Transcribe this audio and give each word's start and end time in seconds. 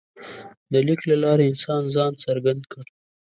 د 0.71 0.73
لیک 0.87 1.01
له 1.09 1.15
لارې 1.23 1.43
انسان 1.51 1.81
ځان 1.95 2.11
څرګند 2.23 2.61
کړ. 2.71 2.85